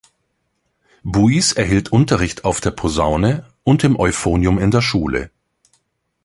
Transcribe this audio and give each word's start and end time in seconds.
Buis 1.03 1.53
erhielt 1.53 1.91
Unterricht 1.91 2.43
auf 2.43 2.59
der 2.59 2.71
Posaune 2.71 3.45
und 3.63 3.83
dem 3.83 3.99
Euphonium 3.99 4.57
in 4.57 4.71
der 4.71 4.81
Schule. 4.81 5.29